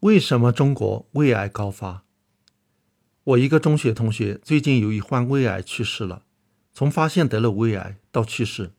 [0.00, 2.04] 为什么中国胃癌高发？
[3.22, 6.24] 我一个中学同学最近由于患胃癌去世了。
[6.72, 8.72] 从发现得了胃癌到去世，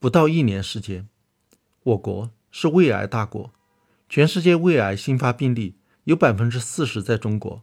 [0.00, 1.08] 不到一年时间。
[1.84, 3.52] 我国是胃癌大国，
[4.08, 7.62] 全世界胃癌新发病例有百分之四十在中国。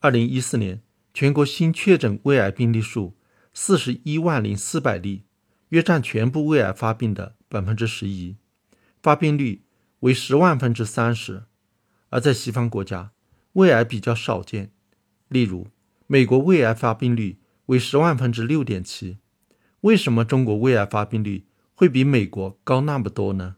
[0.00, 0.82] 二零一四年，
[1.14, 3.16] 全国新确诊胃癌病例数
[3.54, 5.24] 四十一万零四百例，
[5.70, 8.36] 约占全部胃癌发病的百分之十一，
[9.00, 9.64] 发病率
[10.00, 11.44] 为十万分之三十。
[12.16, 13.12] 而在西方国家，
[13.52, 14.70] 胃癌比较少见，
[15.28, 15.66] 例如
[16.06, 19.18] 美国胃癌发病率为十万分之六点七。
[19.82, 23.56] 为什么中国胃癌发病率会比美国高那么多呢？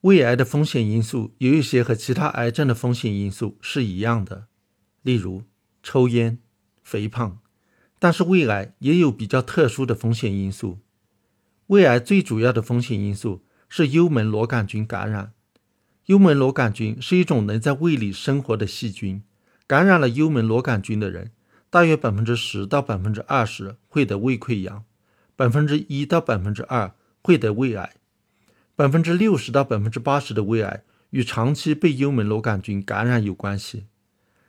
[0.00, 4.46] 胃癌的风险因素有一些和其他癌症的风险因素是一样的，
[5.02, 5.42] 例如
[5.82, 6.38] 抽烟、
[6.82, 7.40] 肥胖，
[7.98, 10.78] 但是胃癌也有比较特殊的风险因素。
[11.66, 15.33] 胃癌最主要的风险因素是幽门螺杆菌感染。
[16.06, 19.22] 幽门螺杆菌是一种能在胃里生活的细菌，
[19.66, 21.30] 感染了幽门螺杆菌的人，
[21.70, 24.84] 大约百分之十到百分之二十会得胃溃疡，
[25.34, 27.94] 百分之一到百分之二会得胃癌，
[28.76, 33.86] 百分之六十到百分之八十的胃癌与长期被幽门螺杆菌感染有关系。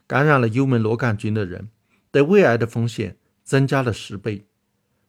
[0.06, 1.70] 感染了幽门螺杆菌的人，
[2.10, 4.44] 得胃癌的风险增加了十倍。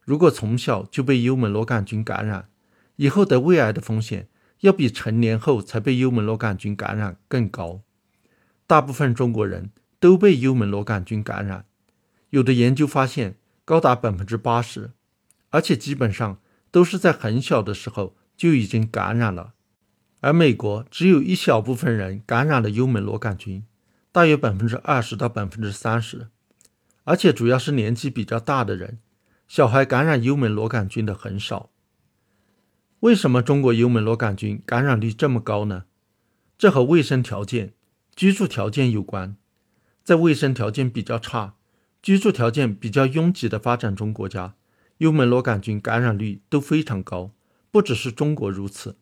[0.02, 2.48] 如果从小就被幽门螺杆菌感染，
[2.96, 4.30] 以后得胃癌的风险。
[4.62, 7.82] 要比成年后才被幽门螺杆菌感染更高。
[8.66, 11.66] 大部分中国人都被幽门螺杆菌感染，
[12.32, 14.92] 有的研究发现高达百分之八十，
[15.50, 16.40] 而且基本上
[16.72, 19.54] 都是在很小的时候就已经感染了。
[20.20, 23.64] 而美国只有一小部分人感染了幽门螺杆菌，
[24.12, 26.28] 大约百分之二十到百分之三十，
[27.04, 29.00] 而且主要是年纪比较大的人，
[29.48, 31.70] 小孩感染幽门螺杆菌的很少。
[33.02, 35.86] 为什么中国幽门螺杆菌感染率这么高呢？
[36.58, 37.74] 这和卫生条件、
[38.16, 39.38] 居住条件有关。
[40.04, 41.54] 在卫生条件比较差、
[42.02, 44.56] 居住条件比较拥挤的发展中国家，
[44.98, 47.30] 幽门螺杆菌感染率都非常高，
[47.70, 48.98] 不只是中国如此。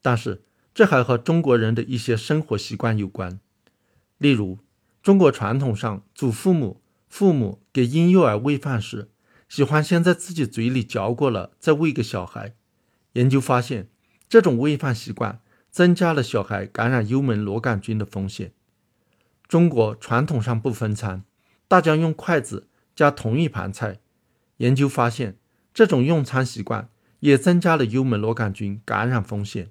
[0.00, 0.42] 但是，
[0.72, 3.38] 这还和中国人的一些生活习惯有关。
[4.16, 4.60] 例如，
[5.02, 9.10] 中国传统上，祖父母、父母给婴幼儿喂饭时，
[9.46, 12.54] 喜欢先在自己嘴里嚼过了，再喂给小孩。
[13.14, 13.88] 研究发现，
[14.28, 15.40] 这种喂饭习惯
[15.70, 18.52] 增加了小孩感染幽门螺杆菌的风险。
[19.48, 21.24] 中国传统上不分餐，
[21.66, 23.98] 大家用筷子夹同一盘菜。
[24.58, 25.38] 研究发现，
[25.74, 26.88] 这种用餐习惯
[27.20, 29.70] 也增加了幽门螺杆菌感染风险。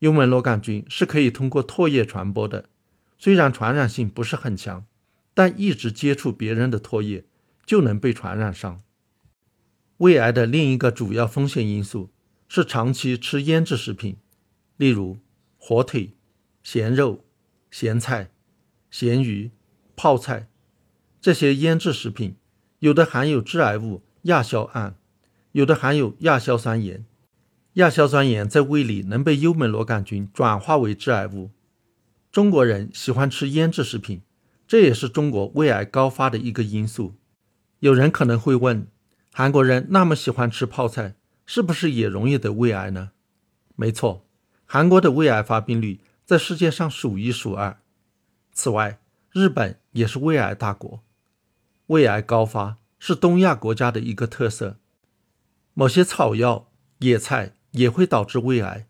[0.00, 2.68] 幽门螺杆菌是可以通过唾液传播的，
[3.16, 4.84] 虽然传染性不是很强，
[5.32, 7.24] 但一直接触别人的唾液
[7.64, 8.82] 就能被传染上。
[9.98, 12.10] 胃癌的另一个主要风险因素。
[12.54, 14.18] 是长期吃腌制食品，
[14.76, 15.16] 例如
[15.56, 16.12] 火腿、
[16.62, 17.24] 咸肉、
[17.70, 18.30] 咸菜、
[18.90, 19.50] 咸鱼、
[19.96, 20.50] 泡菜
[21.18, 22.36] 这些腌制食品，
[22.80, 24.94] 有的含有致癌物亚硝胺，
[25.52, 27.06] 有的含有亚硝酸盐。
[27.76, 31.48] 亚硝酸盐在胃里能被幽门螺杆菌转化为致癌物。
[32.30, 34.20] 中国人喜欢吃腌制食品，
[34.68, 37.14] 这也是中国胃癌高发的一个因素。
[37.78, 38.86] 有人可能会问：
[39.32, 41.14] 韩国人那么喜欢吃泡菜？
[41.46, 43.12] 是不是也容易得胃癌呢？
[43.76, 44.24] 没错，
[44.64, 47.78] 韩国的胃癌发病率在世界上数一数二。
[48.52, 51.02] 此外，日本也是胃癌大国，
[51.86, 54.78] 胃癌高发是东亚国家的一个特色。
[55.74, 58.86] 某些草药、野菜也会导致胃癌，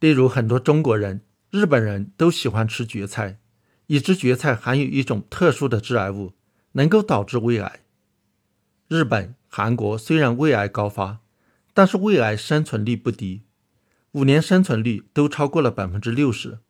[0.00, 3.38] 例如很多中国人、日本人都喜欢吃蕨菜，
[3.86, 6.34] 已知蕨菜含有一种特殊的致癌物，
[6.72, 7.80] 能够导致胃癌。
[8.86, 11.20] 日本、韩国虽然胃癌高发，
[11.74, 13.42] 但是胃癌生存率不低，
[14.12, 16.60] 五年生存率都超过了百分之六十，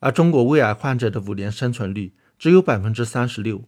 [0.00, 3.64] 而中国胃癌患者的五年生存率只有百分之三十六。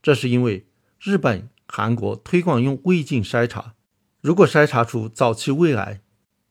[0.00, 0.68] 这是因为
[1.00, 3.74] 日本、韩国推广用胃镜筛查，
[4.20, 6.00] 如果筛查出早期胃癌，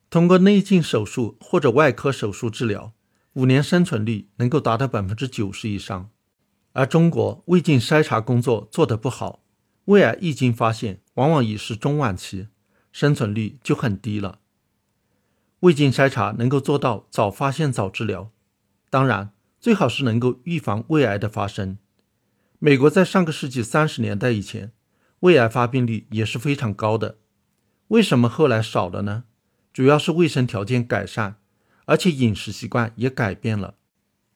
[0.09, 2.93] 通过内镜手术或者外科手术治疗，
[3.33, 6.09] 五年生存率能够达到百分之九十以上。
[6.73, 9.43] 而中国胃镜筛查工作做得不好，
[9.85, 12.47] 胃癌一经发现，往往已是中晚期。
[12.93, 14.39] 生存率就很低了。
[15.61, 18.31] 胃镜筛查能够做到早发现早治疗，
[18.89, 21.77] 当然最好是能够预防胃癌的发生。
[22.59, 24.71] 美国在上个世纪三十年代以前，
[25.21, 27.17] 胃癌发病率也是非常高的。
[27.87, 29.23] 为什么后来少了呢？
[29.73, 31.37] 主要是卫生条件改善，
[31.85, 33.75] 而且饮食习惯也改变了。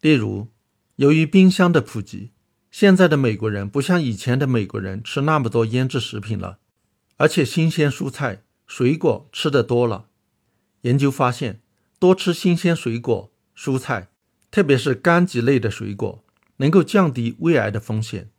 [0.02, 0.48] 例如，
[0.96, 2.32] 由于冰箱的普及，
[2.72, 6.58] 现在的美国人不像以前的美国人吃那么多腌制食品了，
[7.18, 8.44] 而且新鲜蔬菜。
[8.68, 10.08] 水果吃的多了，
[10.82, 11.62] 研究发现，
[11.98, 14.10] 多吃新鲜水果、蔬菜，
[14.52, 16.24] 特别是柑橘类的水果，
[16.58, 18.30] 能够降低胃癌的风险。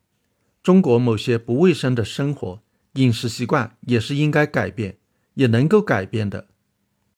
[0.63, 2.63] 中国某些不卫生的生活
[2.95, 4.99] 饮食习惯也是应该改变，
[5.35, 6.49] 也能够改变的。